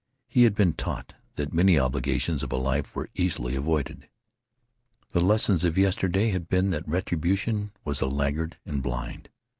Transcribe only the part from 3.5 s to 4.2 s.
avoided.